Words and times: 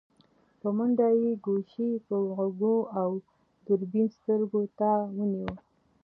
په 0.61 0.67
منډه 0.77 1.07
يې 1.21 1.31
ګوشي 1.45 1.89
په 2.07 2.15
غوږو 2.35 2.77
او 3.01 3.09
دوربين 3.65 4.07
سترګو 4.17 4.61
ته 4.79 4.89
ونيو. 5.15 5.51